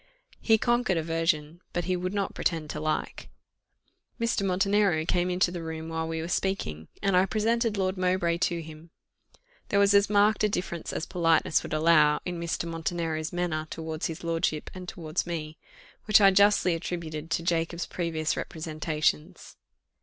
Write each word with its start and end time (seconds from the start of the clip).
He 0.41 0.57
conquered 0.57 0.97
aversion, 0.97 1.61
but 1.73 1.85
he 1.85 1.95
would 1.95 2.11
not 2.11 2.33
pretend 2.33 2.71
to 2.71 2.79
like. 2.79 3.29
Mr. 4.19 4.41
Montenero 4.43 5.05
came 5.05 5.29
into 5.29 5.51
the 5.51 5.61
room 5.61 5.89
while 5.89 6.07
we 6.07 6.21
were 6.21 6.27
speaking, 6.27 6.87
and 7.03 7.15
I 7.15 7.27
presented 7.27 7.77
Lord 7.77 7.97
Mowbray 7.99 8.39
to 8.39 8.63
him. 8.63 8.89
There 9.69 9.77
was 9.79 9.93
as 9.93 10.09
marked 10.09 10.43
a 10.43 10.49
difference 10.49 10.91
as 10.91 11.05
politeness 11.05 11.61
would 11.61 11.71
allow 11.73 12.19
in 12.25 12.39
Mr. 12.39 12.67
Montenero's 12.67 13.31
manner 13.31 13.67
towards 13.69 14.07
his 14.07 14.23
lordship 14.23 14.71
and 14.73 14.89
towards 14.89 15.27
me, 15.27 15.59
which 16.05 16.19
I 16.19 16.31
justly 16.31 16.73
attributed 16.73 17.29
to 17.29 17.43
Jacob's 17.43 17.85
previous 17.85 18.35
representations. 18.35 19.55